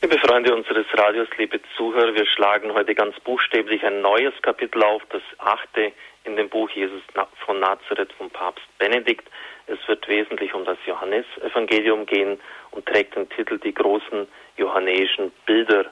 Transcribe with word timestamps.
Liebe 0.00 0.16
Freunde 0.20 0.54
unseres 0.54 0.86
Radios, 0.92 1.26
liebe 1.38 1.60
Zuhörer, 1.76 2.14
wir 2.14 2.24
schlagen 2.24 2.72
heute 2.72 2.94
ganz 2.94 3.18
buchstäblich 3.18 3.84
ein 3.84 4.00
neues 4.00 4.32
Kapitel 4.42 4.80
auf, 4.84 5.02
das 5.10 5.22
achte 5.38 5.90
in 6.22 6.36
dem 6.36 6.48
Buch 6.48 6.70
Jesus 6.70 7.02
von 7.44 7.58
Nazareth 7.58 8.12
vom 8.12 8.30
Papst 8.30 8.64
Benedikt. 8.78 9.28
Es 9.66 9.76
wird 9.88 10.06
wesentlich 10.06 10.54
um 10.54 10.64
das 10.64 10.78
Johannesevangelium 10.86 12.06
gehen 12.06 12.40
und 12.70 12.86
trägt 12.86 13.16
den 13.16 13.28
Titel 13.30 13.58
Die 13.58 13.74
großen 13.74 14.28
johannäischen 14.56 15.32
Bilder. 15.46 15.86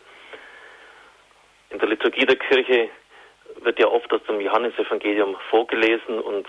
In 1.70 1.80
der 1.80 1.88
Liturgie 1.88 2.26
der 2.26 2.36
Kirche 2.36 2.88
wird 3.62 3.80
ja 3.80 3.88
oft 3.88 4.12
aus 4.12 4.22
dem 4.28 4.40
Johannesevangelium 4.40 5.36
vorgelesen 5.50 6.20
und 6.20 6.46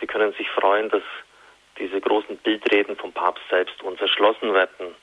Sie 0.00 0.06
können 0.06 0.32
sich 0.34 0.48
freuen, 0.50 0.88
dass 0.88 1.02
diese 1.80 2.00
großen 2.00 2.36
Bildreden 2.36 2.96
vom 2.96 3.12
Papst 3.12 3.42
selbst 3.50 3.82
uns 3.82 4.00
erschlossen 4.00 4.54
werden. 4.54 4.94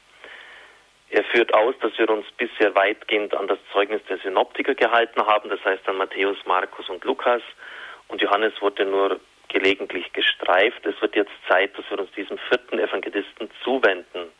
Er 1.09 1.23
führt 1.23 1.53
aus, 1.53 1.73
dass 1.79 1.97
wir 1.97 2.09
uns 2.09 2.25
bisher 2.37 2.75
weitgehend 2.75 3.33
an 3.33 3.47
das 3.47 3.59
Zeugnis 3.71 4.01
der 4.09 4.17
Synoptiker 4.17 4.75
gehalten 4.75 5.25
haben, 5.25 5.49
das 5.49 5.63
heißt 5.63 5.87
an 5.87 5.97
Matthäus, 5.97 6.37
Markus 6.45 6.89
und 6.89 7.03
Lukas. 7.05 7.41
Und 8.09 8.21
Johannes 8.21 8.53
wurde 8.61 8.85
nur 8.85 9.19
gelegentlich 9.47 10.11
gestreift. 10.11 10.85
Es 10.85 11.01
wird 11.01 11.15
jetzt 11.15 11.31
Zeit, 11.47 11.77
dass 11.77 11.89
wir 11.89 11.99
uns 11.99 12.11
diesem 12.11 12.37
vierten 12.49 12.79
Evangelisten 12.79 13.49
zuwenden. 13.63 14.31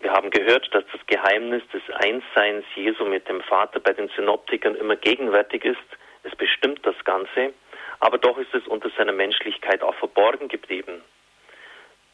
Wir 0.00 0.12
haben 0.12 0.30
gehört, 0.30 0.74
dass 0.74 0.84
das 0.92 1.00
Geheimnis 1.06 1.62
des 1.72 1.82
Einsseins 1.90 2.64
Jesu 2.74 3.04
mit 3.04 3.28
dem 3.28 3.40
Vater 3.42 3.80
bei 3.80 3.92
den 3.92 4.08
Synoptikern 4.16 4.74
immer 4.74 4.96
gegenwärtig 4.96 5.64
ist. 5.64 5.78
Es 6.22 6.34
bestimmt 6.36 6.80
das 6.84 6.96
Ganze, 7.04 7.52
aber 8.00 8.18
doch 8.18 8.38
ist 8.38 8.54
es 8.54 8.66
unter 8.66 8.90
seiner 8.90 9.12
Menschlichkeit 9.12 9.82
auch 9.82 9.94
verborgen 9.94 10.48
geblieben. 10.48 11.02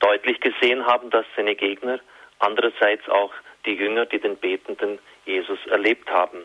Deutlich 0.01 0.41
gesehen 0.41 0.87
haben 0.87 1.11
das 1.11 1.25
seine 1.37 1.55
Gegner, 1.55 2.01
andererseits 2.43 3.09
auch 3.09 3.33
die 3.65 3.75
Jünger, 3.75 4.07
die 4.07 4.19
den 4.19 4.37
betenden 4.37 4.99
Jesus 5.25 5.59
erlebt 5.67 6.11
haben. 6.11 6.43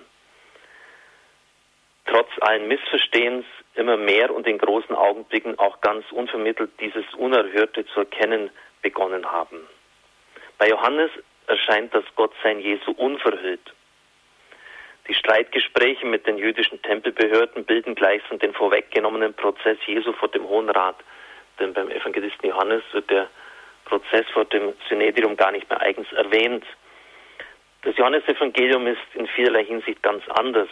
Trotz 2.05 2.29
allen 2.39 2.67
Missverstehens 2.67 3.45
immer 3.75 3.97
mehr 3.97 4.33
und 4.33 4.47
in 4.47 4.57
großen 4.57 4.95
Augenblicken 4.95 5.59
auch 5.59 5.81
ganz 5.81 6.05
unvermittelt 6.11 6.71
dieses 6.79 7.05
Unerhörte 7.15 7.85
zu 7.87 7.99
erkennen 8.01 8.49
begonnen 8.81 9.29
haben. 9.29 9.67
Bei 10.57 10.69
Johannes 10.69 11.11
erscheint 11.47 11.93
das 11.93 12.05
Gottsein 12.15 12.59
Jesu 12.59 12.91
unverhüllt. 12.91 13.73
Die 15.07 15.13
Streitgespräche 15.13 16.05
mit 16.05 16.27
den 16.27 16.37
jüdischen 16.37 16.81
Tempelbehörden 16.81 17.65
bilden 17.65 17.95
gleichsam 17.95 18.39
den 18.39 18.53
vorweggenommenen 18.53 19.33
Prozess 19.33 19.77
Jesu 19.85 20.11
vor 20.13 20.27
dem 20.29 20.47
Hohen 20.47 20.69
Rat. 20.69 20.97
Denn 21.59 21.73
beim 21.73 21.89
Evangelisten 21.89 22.49
Johannes 22.49 22.83
wird 22.91 23.09
der 23.09 23.29
Prozess 23.87 24.25
vor 24.33 24.45
dem 24.45 24.73
Synedrium 24.89 25.37
gar 25.37 25.51
nicht 25.51 25.69
mehr 25.69 25.81
eigens 25.81 26.11
erwähnt. 26.11 26.65
Das 27.83 27.95
Johannesevangelium 27.95 28.85
ist 28.85 29.07
in 29.13 29.27
vielerlei 29.27 29.63
Hinsicht 29.63 30.03
ganz 30.03 30.27
anders. 30.29 30.67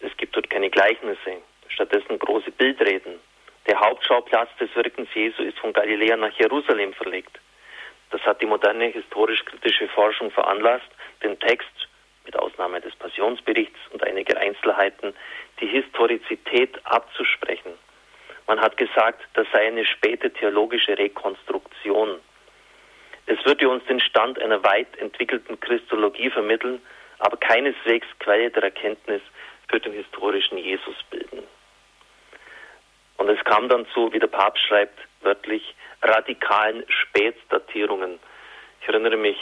Es 0.00 0.16
gibt 0.16 0.34
dort 0.34 0.50
keine 0.50 0.68
Gleichnisse, 0.68 1.42
stattdessen 1.68 2.18
große 2.18 2.50
Bildreden. 2.50 3.20
Der 3.68 3.78
Hauptschauplatz 3.80 4.48
des 4.58 4.74
Wirkens 4.74 5.08
Jesu 5.14 5.42
ist 5.42 5.58
von 5.58 5.72
Galiläa 5.72 6.16
nach 6.16 6.32
Jerusalem 6.32 6.92
verlegt. 6.94 7.38
Das 8.10 8.20
hat 8.22 8.40
die 8.40 8.46
moderne 8.46 8.86
historisch-kritische 8.86 9.86
Forschung 9.88 10.30
veranlasst, 10.30 10.88
den 11.22 11.38
Text 11.38 11.88
mit 12.24 12.36
Ausnahme 12.36 12.80
des 12.80 12.96
Passionsberichts 12.96 13.78
und 13.92 14.02
einiger 14.02 14.38
Einzelheiten 14.38 15.14
die 15.60 15.66
Historizität 15.66 16.80
abzusprechen. 16.84 17.72
Man 18.48 18.62
hat 18.62 18.78
gesagt, 18.78 19.20
das 19.34 19.46
sei 19.52 19.66
eine 19.66 19.84
späte 19.84 20.32
theologische 20.32 20.96
Rekonstruktion. 20.96 22.18
Es 23.26 23.44
würde 23.44 23.68
uns 23.68 23.84
den 23.84 24.00
Stand 24.00 24.40
einer 24.40 24.64
weit 24.64 24.96
entwickelten 24.96 25.60
Christologie 25.60 26.30
vermitteln, 26.30 26.80
aber 27.18 27.36
keineswegs 27.36 28.06
Quelle 28.20 28.50
der 28.50 28.62
Erkenntnis 28.62 29.20
für 29.68 29.78
den 29.78 29.92
historischen 29.92 30.56
Jesus 30.56 30.96
bilden. 31.10 31.42
Und 33.18 33.28
es 33.28 33.44
kam 33.44 33.68
dann 33.68 33.86
zu, 33.92 34.10
wie 34.14 34.18
der 34.18 34.28
Papst 34.28 34.64
schreibt, 34.66 34.98
wörtlich 35.20 35.74
radikalen 36.00 36.84
Spätdatierungen. 36.88 38.18
Ich 38.80 38.88
erinnere 38.88 39.18
mich 39.18 39.36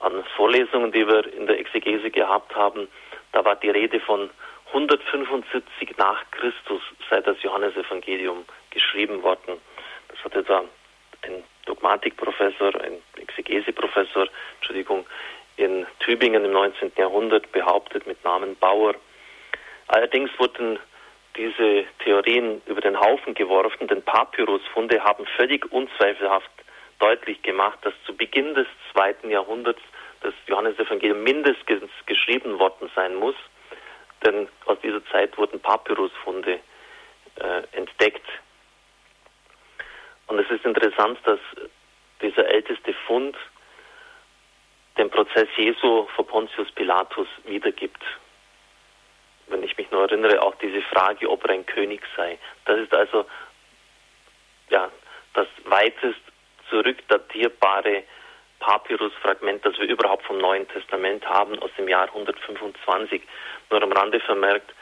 an 0.00 0.24
Vorlesungen, 0.34 0.90
die 0.90 1.06
wir 1.06 1.32
in 1.34 1.46
der 1.46 1.60
Exegese 1.60 2.10
gehabt 2.10 2.56
haben. 2.56 2.88
Da 3.30 3.44
war 3.44 3.54
die 3.54 3.70
Rede 3.70 4.00
von 4.00 4.28
175 4.72 5.96
nach 5.96 6.22
Christus 6.30 6.80
sei 7.08 7.20
das 7.20 7.42
Johannesevangelium 7.42 8.44
geschrieben 8.70 9.22
worden. 9.22 9.60
Das 10.08 10.24
hatte 10.24 10.42
da 10.44 10.64
ein 11.22 11.44
Dogmatikprofessor, 11.66 12.80
ein 12.80 13.02
Exegeseprofessor, 13.16 14.28
Entschuldigung, 14.56 15.06
in 15.56 15.86
Tübingen 15.98 16.44
im 16.44 16.52
19. 16.52 16.92
Jahrhundert 16.96 17.50
behauptet 17.52 18.06
mit 18.06 18.24
Namen 18.24 18.56
Bauer. 18.56 18.94
Allerdings 19.88 20.30
wurden 20.38 20.78
diese 21.36 21.84
Theorien 22.04 22.62
über 22.66 22.80
den 22.80 22.98
Haufen 22.98 23.34
geworfen, 23.34 23.88
denn 23.88 24.02
Papyrusfunde 24.02 25.02
haben 25.02 25.26
völlig 25.36 25.70
unzweifelhaft 25.72 26.50
deutlich 27.00 27.42
gemacht, 27.42 27.78
dass 27.82 27.94
zu 28.06 28.16
Beginn 28.16 28.54
des 28.54 28.66
zweiten 28.92 29.30
Jahrhunderts 29.30 29.80
das 30.22 30.34
Johannesevangelium 30.46 31.22
mindestens 31.22 31.90
geschrieben 32.06 32.58
worden 32.58 32.90
sein 32.94 33.14
muss 33.16 33.34
denn 34.24 34.48
aus 34.66 34.78
dieser 34.82 35.04
Zeit 35.06 35.36
wurden 35.38 35.60
Papyrusfunde 35.60 36.60
äh, 37.36 37.62
entdeckt. 37.72 38.26
Und 40.26 40.38
es 40.38 40.50
ist 40.50 40.64
interessant, 40.64 41.18
dass 41.24 41.40
dieser 42.20 42.46
älteste 42.46 42.94
Fund 43.06 43.36
den 44.98 45.10
Prozess 45.10 45.48
Jesu 45.56 46.06
vor 46.14 46.26
Pontius 46.26 46.70
Pilatus 46.72 47.26
wiedergibt. 47.44 48.02
Wenn 49.46 49.62
ich 49.62 49.76
mich 49.76 49.90
nur 49.90 50.02
erinnere, 50.02 50.42
auch 50.42 50.54
diese 50.56 50.82
Frage, 50.82 51.28
ob 51.28 51.44
er 51.44 51.54
ein 51.54 51.66
König 51.66 52.02
sei. 52.16 52.38
Das 52.66 52.78
ist 52.78 52.94
also 52.94 53.24
ja, 54.68 54.90
das 55.34 55.48
weitest 55.64 56.20
zurückdatierbare 56.68 58.04
Papyrusfragment, 58.60 59.64
das 59.64 59.78
wir 59.78 59.88
überhaupt 59.88 60.24
vom 60.24 60.38
Neuen 60.38 60.68
Testament 60.68 61.26
haben, 61.26 61.58
aus 61.60 61.70
dem 61.76 61.88
Jahr 61.88 62.04
125. 62.04 63.22
Nur 63.70 63.82
am 63.82 63.92
Rande 63.92 64.20
vermerkt, 64.20 64.74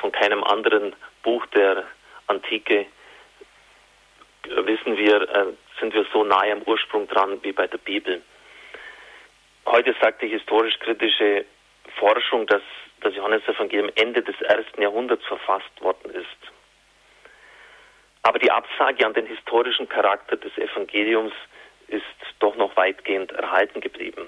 von 0.00 0.10
keinem 0.10 0.42
anderen 0.44 0.94
Buch 1.22 1.44
der 1.46 1.84
Antike 2.26 2.86
wissen 4.44 4.96
wir, 4.96 5.22
äh, 5.22 5.46
sind 5.78 5.94
wir 5.94 6.04
so 6.12 6.24
nahe 6.24 6.52
am 6.52 6.62
Ursprung 6.62 7.06
dran 7.08 7.38
wie 7.42 7.52
bei 7.52 7.66
der 7.66 7.78
Bibel. 7.78 8.22
Heute 9.66 9.94
sagt 10.00 10.22
die 10.22 10.28
historisch-kritische 10.28 11.44
Forschung, 11.98 12.46
dass 12.46 12.62
das 13.00 13.14
Johannesevangelium 13.14 13.90
Ende 13.94 14.22
des 14.22 14.40
ersten 14.42 14.82
Jahrhunderts 14.82 15.24
verfasst 15.26 15.80
worden 15.80 16.10
ist. 16.14 16.26
Aber 18.22 18.38
die 18.38 18.50
Absage 18.50 19.04
an 19.04 19.14
den 19.14 19.26
historischen 19.26 19.88
Charakter 19.88 20.36
des 20.36 20.56
Evangeliums 20.56 21.32
ist 21.88 22.04
doch 22.38 22.56
noch 22.56 22.76
weitgehend 22.76 23.32
erhalten 23.32 23.80
geblieben. 23.80 24.26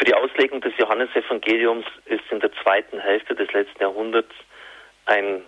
Für 0.00 0.06
die 0.06 0.14
Auslegung 0.14 0.62
des 0.62 0.72
Johannesevangeliums 0.78 1.84
ist 2.06 2.22
in 2.30 2.40
der 2.40 2.50
zweiten 2.62 2.98
Hälfte 3.00 3.34
des 3.34 3.52
letzten 3.52 3.82
Jahrhunderts 3.82 4.34
ein 5.04 5.42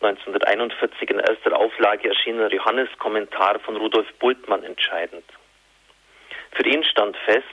1941 0.00 1.10
in 1.10 1.18
erster 1.18 1.58
Auflage 1.58 2.10
erschienener 2.10 2.48
Johanneskommentar 2.52 3.58
von 3.58 3.76
Rudolf 3.76 4.06
Bultmann 4.20 4.62
entscheidend. 4.62 5.24
Für 6.52 6.64
ihn 6.64 6.84
stand 6.84 7.16
fest, 7.24 7.44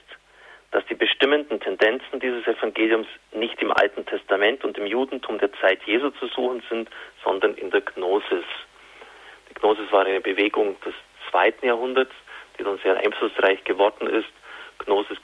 dass 0.69 0.85
die 0.85 0.93
bestimmenden 0.93 1.59
Tendenzen 1.61 2.19
dieses 2.19 2.45
Evangeliums 2.45 3.07
nicht 3.31 3.59
im 3.59 3.71
Alten 3.71 4.05
Testament 4.05 4.63
und 4.63 4.77
im 4.77 4.85
Judentum 4.85 5.39
der 5.39 5.51
Zeit 5.53 5.81
Jesu 5.87 6.11
zu 6.11 6.27
suchen 6.27 6.61
sind, 6.69 6.91
sondern 7.23 7.55
in 7.55 7.71
der 7.71 7.81
Gnosis. 7.81 8.45
Die 9.49 9.55
Gnosis 9.55 9.91
war 9.91 10.05
eine 10.05 10.21
Bewegung 10.21 10.79
des 10.81 10.93
zweiten 11.31 11.65
Jahrhunderts, 11.65 12.13
die 12.59 12.63
dann 12.63 12.77
sehr 12.83 12.97
einflussreich 12.97 13.63
geworden 13.63 14.05
ist. 14.05 14.29
Gnosis 14.79 15.16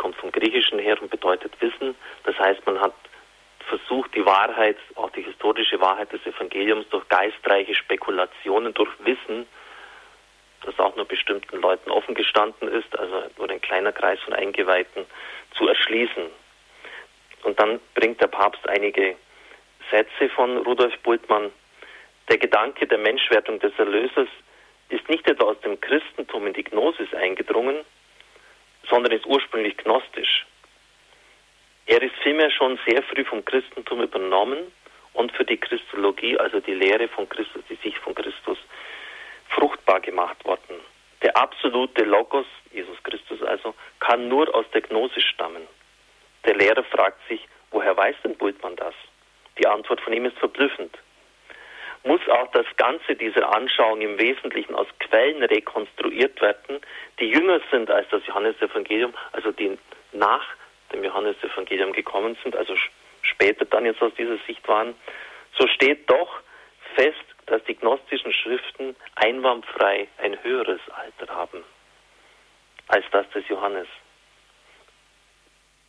Griechischen 0.44 0.80
her 0.80 0.98
bedeutet 0.98 1.54
Wissen. 1.62 1.96
Das 2.26 2.38
heißt, 2.38 2.66
man 2.66 2.80
hat 2.82 2.94
versucht, 3.70 4.14
die 4.14 4.26
Wahrheit, 4.26 4.76
auch 4.96 5.10
die 5.12 5.22
historische 5.22 5.80
Wahrheit 5.80 6.12
des 6.12 6.26
Evangeliums 6.26 6.86
durch 6.90 7.08
geistreiche 7.08 7.74
Spekulationen, 7.74 8.74
durch 8.74 8.90
Wissen, 9.06 9.48
das 10.66 10.78
auch 10.80 10.98
nur 10.98 11.06
bestimmten 11.06 11.62
Leuten 11.62 11.90
offen 11.92 12.14
gestanden 12.14 12.68
ist, 12.68 13.00
also 13.00 13.24
nur 13.38 13.50
ein 13.50 13.62
kleiner 13.62 13.94
Kreis 13.94 14.20
von 14.20 14.34
Eingeweihten, 14.34 15.06
zu 15.56 15.66
erschließen. 15.66 16.26
Und 17.44 17.58
dann 17.58 17.80
bringt 17.96 18.20
der 18.20 18.28
Papst 18.28 18.68
einige 18.68 19.16
Sätze 19.92 20.28
von 20.36 20.58
Rudolf 20.58 20.98
Bultmann. 21.04 21.52
Der 22.30 22.38
Gedanke 22.38 22.86
der 22.86 22.98
Menschwertung 22.98 23.60
des 23.60 23.72
Erlösers 23.78 24.28
ist 24.90 25.08
nicht 25.08 25.26
etwa 25.30 25.46
aus 25.46 25.60
dem 25.62 25.80
Christentum 25.80 26.48
in 26.48 26.54
die 26.54 26.64
Gnosis 26.66 27.14
eingedrungen, 27.14 27.86
sondern 28.90 29.12
ist 29.14 29.26
ursprünglich 29.26 29.78
gnostisch. 29.78 30.46
Er 31.86 32.02
ist 32.02 32.16
vielmehr 32.24 32.50
schon 32.52 32.80
sehr 32.88 33.04
früh 33.04 33.26
vom 33.26 33.44
Christentum 33.44 34.02
übernommen 34.02 34.72
und 35.14 35.32
für 35.34 35.46
die 35.46 35.58
Christologie, 35.58 36.38
also 36.38 36.60
die 36.60 36.74
Lehre 36.74 37.08
von 37.08 37.28
Christus, 37.28 37.62
die 37.70 37.76
sich 37.76 37.98
von 38.00 38.16
Christus 38.16 38.58
fruchtbar 39.50 40.00
gemacht 40.00 40.44
worden. 40.46 40.80
Der 41.22 41.36
absolute 41.38 42.04
Logos, 42.04 42.46
Jesus 42.72 43.02
Christus 43.04 43.42
also, 43.44 43.76
kann 44.00 44.28
nur 44.28 44.54
aus 44.56 44.66
der 44.74 44.82
Gnosis 44.82 45.24
stammen. 45.24 45.68
Der 46.46 46.56
Lehrer 46.56 46.84
fragt 46.84 47.26
sich, 47.28 47.48
woher 47.72 47.96
weiß 47.96 48.16
denn 48.24 48.36
Bultmann 48.36 48.76
das? 48.76 48.94
Die 49.58 49.68
Antwort 49.68 50.02
von 50.02 50.14
ihm 50.14 50.26
ist 50.26 50.38
verblüffend. 50.38 50.98
Muss 52.04 52.22
auch 52.28 52.52
das 52.52 52.66
Ganze 52.76 53.16
dieser 53.16 53.56
Anschauung 53.56 54.02
im 54.02 54.20
Wesentlichen 54.20 54.76
aus 54.76 54.88
Quellen 55.00 55.42
rekonstruiert 55.42 56.42
werden, 56.42 56.82
die 57.20 57.30
jünger 57.30 57.62
sind 57.72 57.90
als 57.90 58.10
das 58.10 58.26
Johannesevangelium, 58.28 59.14
also 59.32 59.52
die 59.52 59.78
nach 60.12 60.46
dem 60.92 61.04
Johannesevangelium 61.04 61.94
gekommen 61.94 62.38
sind, 62.44 62.56
also 62.56 62.76
später 63.22 63.66
dann 63.66 63.86
jetzt 63.86 64.02
aus 64.02 64.14
dieser 64.18 64.38
Sicht 64.46 64.68
waren, 64.68 64.96
so 65.58 65.68
steht 65.68 66.10
doch 66.10 66.42
fest, 66.96 67.24
dass 67.46 67.64
die 67.66 67.76
gnostischen 67.76 68.34
Schriften 68.34 68.96
einwandfrei 69.16 70.08
ein 70.18 70.42
höheres 70.44 70.82
Alter 70.90 71.34
haben 71.34 71.64
als 72.88 73.06
das 73.12 73.30
des 73.32 73.48
Johannes. 73.48 73.88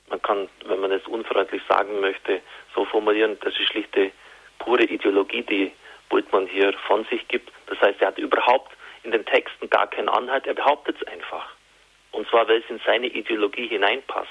Man 0.08 0.20
kann, 0.22 0.49
wenn 0.66 0.81
man 0.81 0.93
es 0.93 1.05
unfreundlich 1.06 1.62
sagen 1.69 2.00
möchte, 2.00 2.40
so 2.75 2.84
formulieren, 2.84 3.38
das 3.40 3.55
ist 3.58 3.69
schlichte 3.69 4.12
pure 4.58 4.84
Ideologie, 4.84 5.43
die 5.43 5.72
Bultmann 6.08 6.46
hier 6.46 6.72
von 6.86 7.04
sich 7.06 7.26
gibt. 7.28 7.50
Das 7.66 7.80
heißt, 7.80 8.00
er 8.00 8.08
hat 8.08 8.18
überhaupt 8.18 8.72
in 9.02 9.12
den 9.12 9.24
Texten 9.24 9.68
gar 9.70 9.86
keinen 9.88 10.08
Anhalt, 10.08 10.46
er 10.46 10.54
behauptet 10.54 10.96
es 11.00 11.06
einfach. 11.08 11.54
Und 12.12 12.28
zwar, 12.28 12.48
weil 12.48 12.58
es 12.58 12.70
in 12.70 12.80
seine 12.86 13.06
Ideologie 13.06 13.66
hineinpasst, 13.66 14.28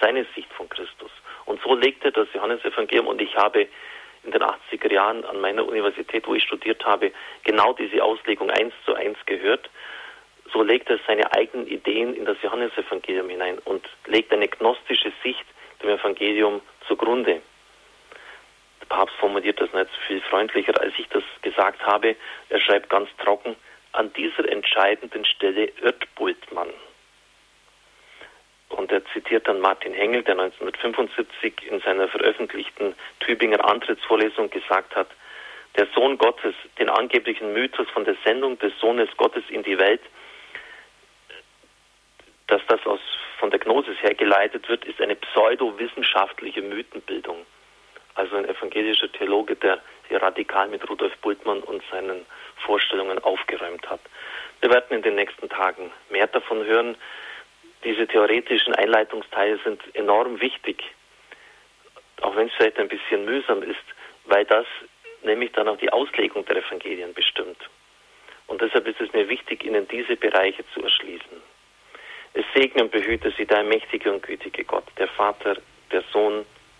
seine 0.00 0.26
Sicht 0.34 0.52
von 0.52 0.68
Christus. 0.68 1.10
Und 1.46 1.60
so 1.62 1.74
legte 1.74 2.12
das 2.12 2.28
Johannesevangelium 2.32 3.06
und 3.06 3.20
ich 3.20 3.34
habe 3.36 3.66
in 4.22 4.30
den 4.30 4.42
80er 4.42 4.92
Jahren 4.92 5.24
an 5.24 5.40
meiner 5.40 5.66
Universität, 5.66 6.26
wo 6.26 6.34
ich 6.34 6.42
studiert 6.42 6.84
habe, 6.84 7.12
genau 7.42 7.74
diese 7.74 8.02
Auslegung 8.02 8.50
eins 8.50 8.72
zu 8.84 8.94
eins 8.94 9.18
gehört. 9.26 9.68
So 10.52 10.62
legt 10.62 10.88
er 10.88 10.98
seine 11.06 11.32
eigenen 11.32 11.66
Ideen 11.66 12.14
in 12.14 12.24
das 12.24 12.36
Johannesevangelium 12.42 13.28
hinein 13.28 13.58
und 13.64 13.86
legt 14.06 14.32
eine 14.32 14.48
gnostische 14.48 15.12
Sicht 15.22 15.44
dem 15.82 15.90
Evangelium 15.90 16.60
zugrunde. 16.86 17.42
Papst 18.94 19.16
formuliert 19.16 19.60
das 19.60 19.72
nicht 19.72 19.90
viel 20.06 20.20
freundlicher, 20.20 20.80
als 20.80 20.94
ich 20.96 21.08
das 21.08 21.24
gesagt 21.42 21.84
habe. 21.84 22.14
Er 22.48 22.60
schreibt 22.60 22.90
ganz 22.90 23.08
trocken, 23.18 23.56
an 23.90 24.12
dieser 24.12 24.48
entscheidenden 24.48 25.24
Stelle 25.24 25.72
irrt 25.82 26.06
Bultmann. 26.14 26.70
Und 28.68 28.92
er 28.92 29.04
zitiert 29.06 29.48
dann 29.48 29.58
Martin 29.58 29.94
Hengel, 29.94 30.22
der 30.22 30.38
1975 30.38 31.68
in 31.68 31.80
seiner 31.80 32.06
veröffentlichten 32.06 32.94
Tübinger 33.18 33.68
Antrittsvorlesung 33.68 34.48
gesagt 34.50 34.94
hat, 34.94 35.08
der 35.76 35.88
Sohn 35.92 36.16
Gottes, 36.16 36.54
den 36.78 36.88
angeblichen 36.88 37.52
Mythos 37.52 37.90
von 37.90 38.04
der 38.04 38.14
Sendung 38.24 38.60
des 38.60 38.78
Sohnes 38.78 39.08
Gottes 39.16 39.42
in 39.48 39.64
die 39.64 39.76
Welt, 39.76 40.02
dass 42.46 42.62
das 42.68 42.86
aus, 42.86 43.00
von 43.38 43.50
der 43.50 43.58
Gnosis 43.58 44.00
hergeleitet 44.02 44.68
wird, 44.68 44.84
ist 44.84 45.00
eine 45.00 45.16
pseudowissenschaftliche 45.16 46.62
Mythenbildung. 46.62 47.44
Also 48.14 48.36
ein 48.36 48.48
evangelischer 48.48 49.10
Theologe, 49.10 49.56
der 49.56 49.80
hier 50.08 50.22
radikal 50.22 50.68
mit 50.68 50.88
Rudolf 50.88 51.16
Bultmann 51.18 51.60
und 51.60 51.82
seinen 51.90 52.24
Vorstellungen 52.64 53.18
aufgeräumt 53.18 53.88
hat. 53.90 54.00
Wir 54.60 54.70
werden 54.70 54.96
in 54.96 55.02
den 55.02 55.16
nächsten 55.16 55.48
Tagen 55.48 55.90
mehr 56.10 56.26
davon 56.26 56.64
hören. 56.64 56.96
Diese 57.82 58.06
theoretischen 58.06 58.74
Einleitungsteile 58.74 59.58
sind 59.64 59.82
enorm 59.94 60.40
wichtig, 60.40 60.84
auch 62.22 62.34
wenn 62.36 62.48
es 62.48 62.54
vielleicht 62.54 62.78
ein 62.78 62.88
bisschen 62.88 63.24
mühsam 63.24 63.62
ist, 63.62 63.84
weil 64.24 64.44
das 64.44 64.66
nämlich 65.22 65.52
dann 65.52 65.68
auch 65.68 65.78
die 65.78 65.92
Auslegung 65.92 66.44
der 66.46 66.56
Evangelien 66.56 67.12
bestimmt. 67.12 67.58
Und 68.46 68.60
deshalb 68.60 68.86
ist 68.86 69.00
es 69.00 69.12
mir 69.12 69.28
wichtig, 69.28 69.64
Ihnen 69.64 69.88
diese 69.88 70.16
Bereiche 70.16 70.64
zu 70.72 70.82
erschließen. 70.82 71.42
Es 72.34 72.44
segne 72.54 72.84
und 72.84 72.90
behüte 72.90 73.32
Sie 73.36 73.46
der 73.46 73.62
mächtige 73.64 74.12
und 74.12 74.22
gütige 74.22 74.64
Gott, 74.64 74.84
der 74.98 75.08
Vater, 75.08 75.56
der 75.92 76.02
Sohn 76.12 76.44